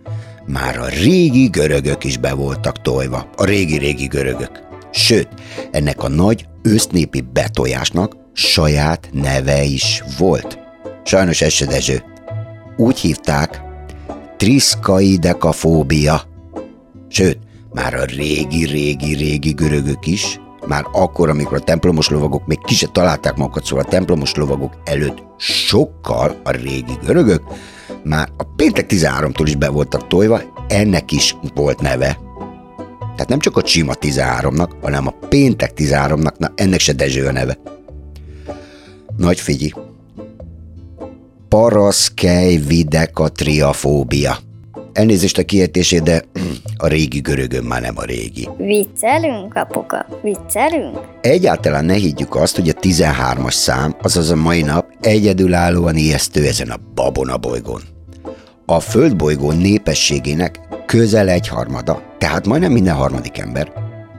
már 0.46 0.78
a 0.78 0.86
régi 0.86 1.46
görögök 1.46 2.04
is 2.04 2.16
be 2.16 2.34
voltak 2.34 2.82
tojva, 2.82 3.30
a 3.36 3.44
régi-régi 3.44 4.06
görögök. 4.06 4.62
Sőt, 4.90 5.28
ennek 5.70 6.02
a 6.02 6.08
nagy 6.08 6.46
ősznépi 6.62 7.20
betojásnak 7.20 8.16
saját 8.32 9.08
neve 9.12 9.62
is 9.62 10.02
volt. 10.18 10.58
Sajnos 11.02 11.40
ez 11.40 11.52
se 11.52 11.66
Dezső. 11.66 12.02
Úgy 12.76 12.98
hívták 12.98 13.62
triszkaidekafóbia. 14.36 16.22
Sőt, 17.08 17.38
már 17.72 17.94
a 17.94 18.04
régi-régi-régi 18.04 19.50
görögök 19.50 20.06
is, 20.06 20.40
már 20.66 20.84
akkor, 20.92 21.28
amikor 21.28 21.56
a 21.56 21.60
templomos 21.60 22.08
lovagok 22.08 22.46
még 22.46 22.58
ki 22.64 22.74
se 22.74 22.86
találták 22.86 23.36
magukat, 23.36 23.64
szóval 23.64 23.84
a 23.84 23.88
templomos 23.88 24.34
lovagok 24.34 24.72
előtt 24.84 25.22
sokkal 25.36 26.40
a 26.44 26.50
régi 26.50 26.98
görögök, 27.04 27.42
már 28.04 28.28
a 28.36 28.44
péntek 28.56 28.86
13-tól 28.88 29.44
is 29.44 29.56
be 29.56 29.68
voltak 29.68 30.06
tojva, 30.06 30.40
ennek 30.68 31.12
is 31.12 31.36
volt 31.54 31.80
neve. 31.80 32.18
Tehát 32.98 33.28
nem 33.28 33.38
csak 33.38 33.56
a 33.56 33.66
sima 33.66 33.92
13-nak, 34.00 34.70
hanem 34.82 35.06
a 35.06 35.14
péntek 35.28 35.72
13-nak, 35.76 36.36
na 36.38 36.52
ennek 36.54 36.80
se 36.80 36.92
Dezső 36.92 37.26
a 37.26 37.32
neve. 37.32 37.58
Nagy 39.16 39.40
figyi. 39.40 39.74
Paraszkej 41.48 42.56
videkatriafóbia. 42.56 44.36
Elnézést 44.92 45.38
a 45.38 45.42
kiejtését, 45.44 46.02
de 46.02 46.22
a 46.76 46.86
régi 46.86 47.20
görögön 47.20 47.64
már 47.64 47.80
nem 47.80 47.94
a 47.96 48.04
régi. 48.04 48.48
Viccelünk, 48.56 49.54
apuka? 49.54 50.06
Viccelünk? 50.22 50.98
Egyáltalán 51.20 51.84
ne 51.84 51.94
higgyük 51.94 52.34
azt, 52.34 52.56
hogy 52.56 52.68
a 52.68 52.72
13-as 52.72 53.52
szám, 53.52 53.94
azaz 54.02 54.30
a 54.30 54.36
mai 54.36 54.62
nap 54.62 54.86
egyedülállóan 55.00 55.96
ijesztő 55.96 56.46
ezen 56.46 56.70
a 56.70 56.80
babona 56.94 57.36
bolygón. 57.36 57.80
A 58.66 58.80
földbolygó 58.80 59.52
népességének 59.52 60.60
közel 60.86 61.28
egy 61.28 61.48
harmada, 61.48 62.02
tehát 62.18 62.46
majdnem 62.46 62.72
minden 62.72 62.94
harmadik 62.94 63.38
ember, 63.38 63.72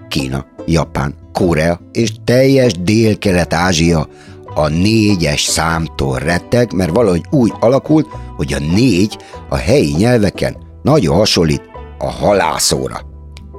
Kína, 0.09 0.45
Japán, 0.65 1.15
Korea 1.33 1.79
és 1.91 2.11
teljes 2.23 2.73
Dél-Kelet-Ázsia 2.73 4.07
a 4.55 4.67
négyes 4.67 5.43
számtól 5.43 6.17
retteg, 6.17 6.73
mert 6.73 6.91
valahogy 6.91 7.25
úgy 7.29 7.53
alakult, 7.59 8.07
hogy 8.35 8.53
a 8.53 8.59
négy 8.59 9.17
a 9.49 9.55
helyi 9.55 9.93
nyelveken 9.97 10.57
nagyon 10.81 11.15
hasonlít 11.15 11.61
a 11.97 12.09
halászóra. 12.09 12.99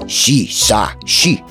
Si, 0.06 0.46
szá, 0.50 0.96
si. 1.04 1.42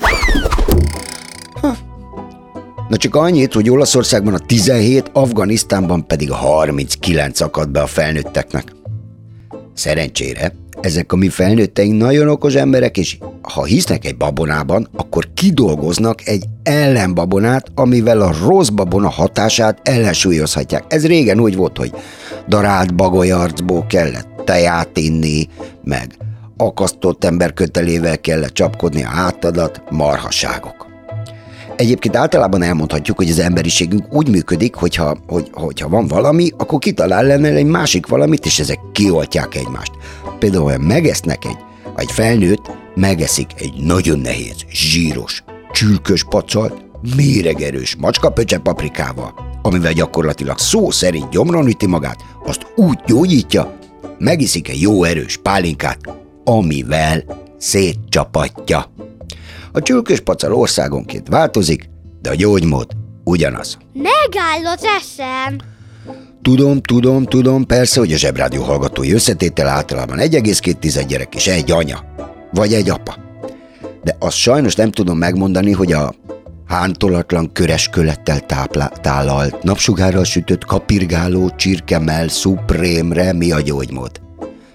Na 2.88 2.96
csak 2.96 3.14
annyit, 3.14 3.52
hogy 3.52 3.70
Olaszországban 3.70 4.34
a 4.34 4.38
17, 4.38 5.10
Afganisztánban 5.12 6.06
pedig 6.06 6.30
a 6.30 6.34
39 6.34 7.40
akad 7.40 7.70
be 7.70 7.80
a 7.80 7.86
felnőtteknek. 7.86 8.72
Szerencsére, 9.74 10.54
ezek 10.86 11.12
a 11.12 11.16
mi 11.16 11.28
felnőtteink 11.28 12.00
nagyon 12.00 12.28
okos 12.28 12.54
emberek, 12.54 12.96
és 12.96 13.18
ha 13.42 13.64
hisznek 13.64 14.04
egy 14.04 14.16
babonában, 14.16 14.88
akkor 14.96 15.28
kidolgoznak 15.34 16.26
egy 16.26 16.44
ellenbabonát, 16.62 17.66
amivel 17.74 18.20
a 18.20 18.34
rossz 18.46 18.68
babona 18.68 19.08
hatását 19.08 19.88
ellensúlyozhatják. 19.88 20.84
Ez 20.88 21.06
régen 21.06 21.40
úgy 21.40 21.56
volt, 21.56 21.76
hogy 21.76 21.92
darált 22.48 22.94
bagolyarcból 22.94 23.86
kellett 23.86 24.28
teját 24.44 24.96
inni, 24.96 25.48
meg 25.84 26.06
akasztott 26.56 27.24
ember 27.24 27.52
kötelével 27.52 28.20
kellett 28.20 28.54
csapkodni 28.54 29.04
a 29.04 29.08
hátadat, 29.08 29.82
marhaságok. 29.90 30.85
Egyébként 31.76 32.16
általában 32.16 32.62
elmondhatjuk, 32.62 33.16
hogy 33.16 33.30
az 33.30 33.38
emberiségünk 33.38 34.14
úgy 34.14 34.28
működik, 34.28 34.74
hogyha, 34.74 35.16
hogy, 35.26 35.50
hogyha 35.52 35.88
van 35.88 36.06
valami, 36.06 36.50
akkor 36.56 36.78
kitalál 36.78 37.24
lenne 37.24 37.48
egy 37.48 37.66
másik 37.66 38.06
valamit, 38.06 38.46
és 38.46 38.58
ezek 38.58 38.78
kioltják 38.92 39.54
egymást. 39.54 39.92
Például, 40.38 40.64
olyan 40.64 40.80
megesznek 40.80 41.44
egy, 41.44 41.56
egy 41.96 42.10
felnőtt, 42.10 42.70
megeszik 42.94 43.50
egy 43.56 43.72
nagyon 43.80 44.18
nehéz, 44.18 44.56
zsíros, 44.70 45.44
csülkös 45.72 46.24
pacalt, 46.24 46.84
méregerős 47.16 47.96
macskapöcse 47.96 48.58
paprikával, 48.58 49.34
amivel 49.62 49.92
gyakorlatilag 49.92 50.58
szó 50.58 50.90
szerint 50.90 51.30
gyomron 51.30 51.66
üti 51.66 51.86
magát, 51.86 52.24
azt 52.46 52.66
úgy 52.76 52.98
gyógyítja, 53.06 53.78
megiszik 54.18 54.68
egy 54.68 54.80
jó 54.80 55.04
erős 55.04 55.36
pálinkát, 55.36 55.98
amivel 56.44 57.24
szétcsapatja. 57.58 58.90
A 59.76 59.82
csülkös 59.82 60.20
pacal 60.20 60.52
országonként 60.54 61.28
változik, 61.28 61.88
de 62.22 62.30
a 62.30 62.34
gyógymód 62.34 62.86
ugyanaz. 63.24 63.78
Megáll 63.92 64.72
az 64.74 64.84
eszem! 64.84 65.58
Tudom, 66.42 66.80
tudom, 66.80 67.24
tudom, 67.24 67.66
persze, 67.66 68.00
hogy 68.00 68.12
a 68.12 68.16
zsebrádió 68.16 68.62
hallgatói 68.62 69.12
összetétel 69.12 69.66
általában 69.66 70.18
1,2 70.18 71.04
gyerek 71.08 71.34
és 71.34 71.46
egy 71.46 71.70
anya, 71.70 72.04
vagy 72.52 72.72
egy 72.72 72.90
apa. 72.90 73.14
De 74.02 74.16
azt 74.18 74.36
sajnos 74.36 74.74
nem 74.74 74.90
tudom 74.90 75.18
megmondani, 75.18 75.72
hogy 75.72 75.92
a 75.92 76.14
hántolatlan 76.66 77.52
köres 77.52 77.88
kölettel 77.88 78.40
táplá- 78.40 79.00
tálalt, 79.00 79.62
napsugárral 79.62 80.24
sütött 80.24 80.64
kapirgáló 80.64 81.50
csirkemel 81.56 82.28
szuprémre 82.28 83.32
mi 83.32 83.52
a 83.52 83.60
gyógymód. 83.60 84.20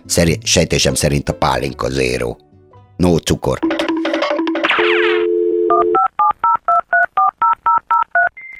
Szeri- 0.06 0.40
sejtésem 0.44 0.94
szerint 0.94 1.30
a 1.30 1.34
pálinka 1.34 1.90
zéro. 1.90 2.36
No 2.98 3.18
cukor. 3.18 3.60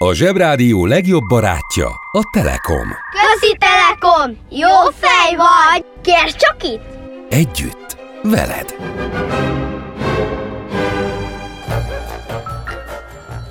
A 0.04 0.14
Zsebrádió 0.14 0.86
legjobb 0.86 1.28
barátja 1.28 1.88
a 2.12 2.30
Telekom. 2.32 2.88
Közi 3.12 3.58
Telekom! 3.58 4.38
Jó 4.50 4.70
fej 5.00 5.36
vagy! 5.36 5.86
Kérd 6.02 6.36
csak 6.36 6.64
itt! 6.64 6.82
Együtt, 7.30 7.98
veled. 8.24 8.76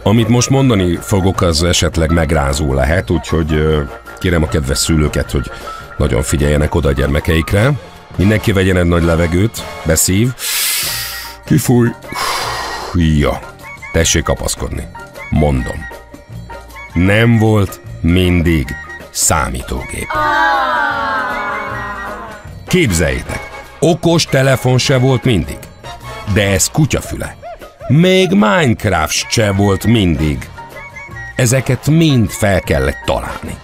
Amit 0.03 0.29
most 0.29 0.51
mondani 0.51 0.97
fogok, 0.97 1.41
az 1.41 1.63
esetleg 1.63 2.13
megrázó 2.13 2.75
lehet, 2.75 3.11
úgyhogy 3.11 3.79
kérem 4.19 4.43
a 4.43 4.49
kedves 4.49 4.79
szülőket, 4.79 5.31
hogy 5.31 5.51
nagyon 5.97 6.23
figyeljenek 6.23 6.75
oda 6.75 6.89
a 6.89 6.93
gyermekeikre. 6.93 7.73
Mindenki 8.17 8.53
vegyen 8.53 8.77
egy 8.77 8.87
nagy 8.87 9.03
levegőt, 9.03 9.63
beszív, 9.87 10.29
kifúj, 11.45 11.89
ja, 12.95 13.39
tessék 13.93 14.23
kapaszkodni. 14.23 14.89
Mondom. 15.31 15.90
Nem 17.07 17.39
volt 17.39 17.81
mindig 18.01 18.67
számítógép. 19.11 20.07
Képzeljétek, 22.67 23.49
okos 23.79 24.25
telefon 24.25 24.79
se 24.79 24.99
volt 24.99 25.25
mindig. 25.25 25.59
De 26.35 26.51
ez 26.51 26.71
kutyafüle. 26.71 27.37
Még 27.87 28.31
Minecraft 28.31 29.31
se 29.31 29.53
volt 29.53 29.87
mindig. 29.87 30.49
Ezeket 31.37 31.87
mind 31.87 32.31
fel 32.31 32.61
kellett 32.61 33.03
találni. 33.05 33.59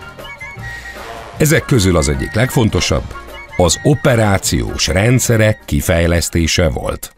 Ezek 1.37 1.65
közül 1.65 1.97
az 1.97 2.09
egyik 2.09 2.35
legfontosabb 2.35 3.15
az 3.57 3.81
operációs 3.83 4.87
rendszerek 4.87 5.59
kifejlesztése 5.65 6.69
volt. 6.69 7.13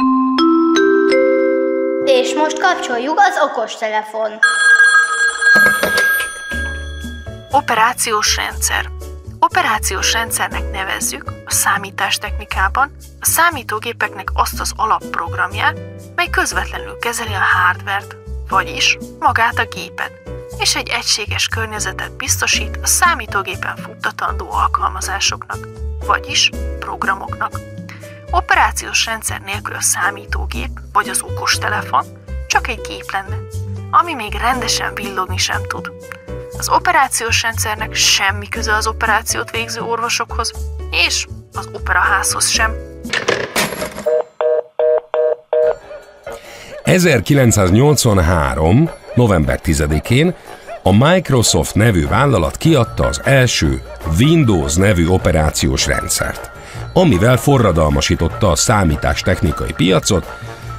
És 2.05 2.35
most 2.35 2.61
kapcsoljuk 2.61 3.19
az 3.19 3.51
okostelefon. 3.51 4.31
Operációs 7.51 8.37
rendszer. 8.37 8.91
Operációs 9.39 10.13
rendszernek 10.13 10.71
nevezzük 10.71 11.33
a 11.47 11.51
számítástechnikában 11.51 12.97
a 13.21 13.25
számítógépeknek 13.25 14.29
azt 14.35 14.61
az 14.61 14.73
alapprogramját, 14.77 15.79
mely 16.15 16.31
közvetlenül 16.31 16.99
kezeli 16.99 17.33
a 17.33 17.41
hardvert, 17.41 18.17
vagyis 18.49 18.99
magát 19.19 19.59
a 19.59 19.67
gépet, 19.67 20.13
és 20.59 20.77
egy 20.77 20.89
egységes 20.89 21.49
környezetet 21.49 22.17
biztosít 22.17 22.79
a 22.83 22.87
számítógépen 22.87 23.77
futtatandó 23.77 24.53
alkalmazásoknak, 24.53 25.69
vagyis 26.07 26.51
programoknak. 26.79 27.61
Operációs 28.31 29.05
rendszer 29.05 29.41
nélkül 29.41 29.75
a 29.75 29.81
számítógép 29.81 30.81
vagy 30.93 31.09
az 31.09 31.23
okostelefon 31.23 32.05
csak 32.47 32.69
egy 32.69 32.81
gép 32.81 33.11
lenne, 33.13 33.37
ami 33.91 34.15
még 34.15 34.35
rendesen 34.35 34.95
villogni 34.95 35.37
sem 35.37 35.63
tud. 35.67 35.93
Az 36.57 36.69
operációs 36.69 37.43
rendszernek 37.43 37.95
semmi 37.95 38.49
köze 38.49 38.75
az 38.75 38.87
operációt 38.87 39.51
végző 39.51 39.81
orvosokhoz, 39.81 40.53
és 40.91 41.27
az 41.53 41.69
operaházhoz 41.73 42.49
sem. 42.49 42.73
1983. 46.83 48.91
november 49.15 49.61
10-én 49.65 50.35
a 50.83 51.09
Microsoft 51.09 51.75
nevű 51.75 52.07
vállalat 52.07 52.57
kiadta 52.57 53.07
az 53.07 53.21
első 53.25 53.83
Windows 54.19 54.75
nevű 54.75 55.07
operációs 55.07 55.87
rendszert, 55.87 56.51
amivel 56.93 57.37
forradalmasította 57.37 58.51
a 58.51 58.57
számítástechnikai 58.57 59.73
piacot, 59.73 60.27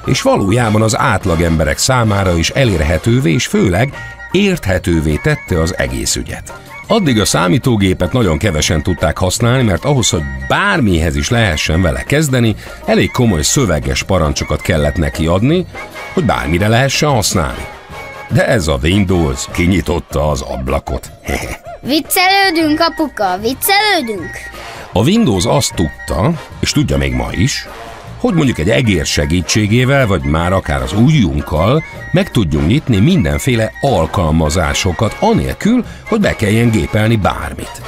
és 0.04 0.22
valójában 0.22 0.82
az 0.82 0.98
átlag 0.98 1.40
emberek 1.40 1.78
számára 1.78 2.36
is 2.36 2.50
elérhetővé 2.50 3.32
és 3.32 3.46
főleg 3.46 3.94
érthetővé 4.32 5.20
tette 5.22 5.60
az 5.60 5.76
egész 5.76 6.16
ügyet. 6.16 6.52
Addig 6.86 7.20
a 7.20 7.24
számítógépet 7.24 8.12
nagyon 8.12 8.38
kevesen 8.38 8.82
tudták 8.82 9.18
használni, 9.18 9.62
mert 9.62 9.84
ahhoz, 9.84 10.10
hogy 10.10 10.22
bármihez 10.48 11.16
is 11.16 11.30
lehessen 11.30 11.82
vele 11.82 12.02
kezdeni, 12.02 12.54
elég 12.84 13.10
komoly 13.10 13.42
szöveges 13.42 14.02
parancsokat 14.02 14.60
kellett 14.60 14.96
neki 14.96 15.26
adni, 15.26 15.66
hogy 16.12 16.24
bármire 16.24 16.68
lehessen 16.68 17.08
használni. 17.08 17.66
De 18.28 18.46
ez 18.46 18.68
a 18.68 18.78
Windows 18.82 19.44
kinyitotta 19.52 20.28
az 20.28 20.40
ablakot. 20.40 21.10
Viccelődünk, 21.80 22.80
apuka, 22.80 23.38
viccelődünk. 23.38 24.30
A 24.92 25.02
Windows 25.02 25.44
azt 25.46 25.74
tudta, 25.74 26.32
és 26.60 26.72
tudja 26.72 26.96
még 26.96 27.12
ma 27.12 27.28
is, 27.32 27.68
hogy 28.20 28.34
mondjuk 28.34 28.58
egy 28.58 28.70
egér 28.70 29.06
segítségével, 29.06 30.06
vagy 30.06 30.22
már 30.22 30.52
akár 30.52 30.82
az 30.82 30.92
ujjunkkal 30.92 31.82
meg 32.12 32.30
tudjunk 32.30 32.66
nyitni 32.66 32.98
mindenféle 32.98 33.72
alkalmazásokat, 33.80 35.16
anélkül, 35.20 35.84
hogy 36.08 36.20
be 36.20 36.36
kelljen 36.36 36.70
gépelni 36.70 37.16
bármit. 37.16 37.82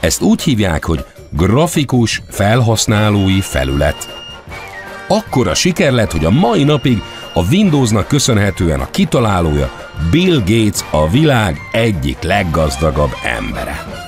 Ezt 0.00 0.22
úgy 0.22 0.42
hívják, 0.42 0.84
hogy 0.84 1.04
grafikus 1.30 2.22
felhasználói 2.28 3.40
felület. 3.40 4.26
Akkora 5.08 5.54
siker 5.54 5.92
lett, 5.92 6.12
hogy 6.12 6.24
a 6.24 6.30
mai 6.30 6.64
napig 6.64 7.02
a 7.34 7.46
Windowsnak 7.50 8.06
köszönhetően 8.08 8.80
a 8.80 8.90
kitalálója 8.90 9.70
Bill 10.10 10.38
Gates 10.38 10.84
a 10.90 11.10
világ 11.10 11.60
egyik 11.72 12.22
leggazdagabb 12.22 13.12
embere. 13.38 14.06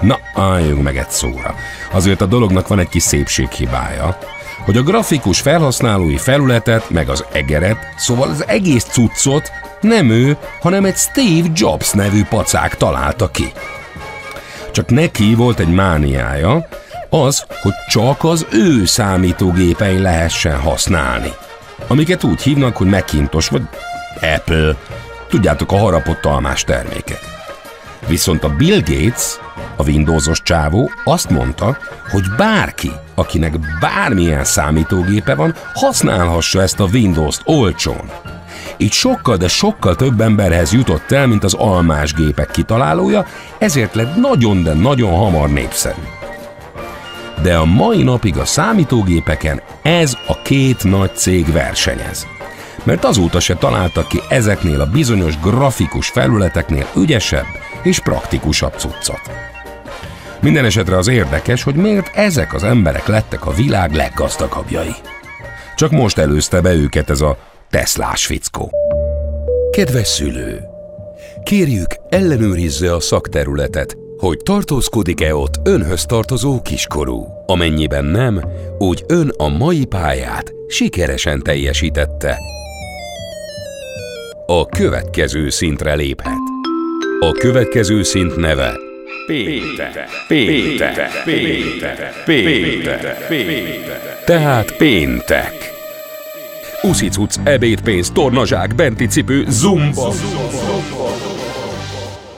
Na, 0.00 0.18
álljunk 0.34 0.82
meg 0.82 0.96
egy 0.96 1.10
szóra. 1.10 1.54
Azért 1.92 2.20
a 2.20 2.26
dolognak 2.26 2.68
van 2.68 2.78
egy 2.78 2.88
kis 2.88 3.02
szépséghibája, 3.02 4.18
hogy 4.64 4.76
a 4.76 4.82
grafikus 4.82 5.40
felhasználói 5.40 6.16
felületet, 6.16 6.90
meg 6.90 7.08
az 7.08 7.24
egeret, 7.32 7.78
szóval 7.96 8.28
az 8.28 8.46
egész 8.46 8.84
cuccot 8.84 9.50
nem 9.80 10.10
ő, 10.10 10.36
hanem 10.60 10.84
egy 10.84 10.96
Steve 10.96 11.48
Jobs 11.54 11.90
nevű 11.90 12.24
pacák 12.24 12.76
találta 12.76 13.30
ki. 13.30 13.52
Csak 14.70 14.90
neki 14.90 15.34
volt 15.34 15.58
egy 15.58 15.74
mániája, 15.74 16.68
az, 17.08 17.44
hogy 17.60 17.72
csak 17.88 18.24
az 18.24 18.46
ő 18.52 18.84
számítógépein 18.84 20.02
lehessen 20.02 20.60
használni. 20.60 21.32
Amiket 21.86 22.24
úgy 22.24 22.42
hívnak, 22.42 22.76
hogy 22.76 22.86
Macintosh 22.86 23.50
vagy 23.50 23.62
Apple. 24.20 24.76
Tudjátok, 25.28 25.72
a 25.72 25.76
harapott 25.76 26.24
almás 26.24 26.64
termékek. 26.64 27.20
Viszont 28.06 28.44
a 28.44 28.48
Bill 28.48 28.80
Gates, 28.80 29.38
a 29.80 29.82
Windowsos 29.82 30.42
csávó 30.42 30.90
azt 31.04 31.30
mondta, 31.30 31.78
hogy 32.10 32.22
bárki, 32.36 32.90
akinek 33.14 33.58
bármilyen 33.80 34.44
számítógépe 34.44 35.34
van, 35.34 35.54
használhassa 35.74 36.62
ezt 36.62 36.80
a 36.80 36.88
Windows-t 36.92 37.42
olcsón. 37.44 38.10
Így 38.76 38.92
sokkal, 38.92 39.36
de 39.36 39.48
sokkal 39.48 39.96
több 39.96 40.20
emberhez 40.20 40.72
jutott 40.72 41.10
el, 41.12 41.26
mint 41.26 41.44
az 41.44 41.54
almás 41.54 42.14
gépek 42.14 42.50
kitalálója, 42.50 43.26
ezért 43.58 43.94
lett 43.94 44.16
nagyon, 44.16 44.62
de 44.62 44.72
nagyon 44.72 45.12
hamar 45.12 45.50
népszerű. 45.50 46.02
De 47.42 47.56
a 47.56 47.64
mai 47.64 48.02
napig 48.02 48.38
a 48.38 48.44
számítógépeken 48.44 49.60
ez 49.82 50.16
a 50.26 50.42
két 50.42 50.84
nagy 50.84 51.14
cég 51.14 51.52
versenyez. 51.52 52.26
Mert 52.84 53.04
azóta 53.04 53.40
se 53.40 53.54
találtak 53.54 54.08
ki 54.08 54.20
ezeknél 54.28 54.80
a 54.80 54.90
bizonyos 54.90 55.40
grafikus 55.40 56.08
felületeknél 56.08 56.86
ügyesebb 56.96 57.46
és 57.82 57.98
praktikusabb 57.98 58.72
cuccot. 58.76 59.20
Minden 60.42 60.64
esetre 60.64 60.96
az 60.96 61.08
érdekes, 61.08 61.62
hogy 61.62 61.74
miért 61.74 62.16
ezek 62.16 62.54
az 62.54 62.62
emberek 62.62 63.06
lettek 63.06 63.46
a 63.46 63.52
világ 63.52 63.92
leggazdagabbjai. 63.92 64.94
Csak 65.76 65.90
most 65.90 66.18
előzte 66.18 66.60
be 66.60 66.72
őket 66.72 67.10
ez 67.10 67.20
a 67.20 67.38
Teslás 67.70 68.26
fickó. 68.26 68.70
Kedves 69.70 70.06
szülő! 70.06 70.60
Kérjük, 71.42 71.94
ellenőrizze 72.08 72.94
a 72.94 73.00
szakterületet, 73.00 73.96
hogy 74.16 74.36
tartózkodik-e 74.36 75.34
ott 75.34 75.60
önhöz 75.64 76.04
tartozó 76.04 76.62
kiskorú. 76.62 77.26
Amennyiben 77.46 78.04
nem, 78.04 78.42
úgy 78.78 79.04
ön 79.06 79.32
a 79.36 79.48
mai 79.48 79.84
pályát 79.84 80.52
sikeresen 80.68 81.42
teljesítette. 81.42 82.38
A 84.46 84.66
következő 84.66 85.50
szintre 85.50 85.94
léphet. 85.94 86.38
A 87.20 87.32
következő 87.32 88.02
szint 88.02 88.36
neve 88.36 88.88
Péntek, 89.30 90.08
péntek, 90.28 91.22
péntek, 91.24 92.22
péntek, 92.24 93.26
péntek. 93.28 94.24
Tehát 94.24 94.76
péntek. 94.76 95.70
Uszicuc, 96.82 97.36
ebédpénz, 97.44 98.10
tornazsák, 98.10 98.74
benti 98.74 99.06
cipő, 99.06 99.44
zumba. 99.48 100.12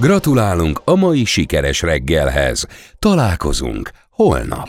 Gratulálunk 0.01 0.81
a 0.85 0.95
mai 0.95 1.25
sikeres 1.25 1.83
reggelhez. 1.83 2.67
Találkozunk 2.99 3.91
holnap. 4.11 4.69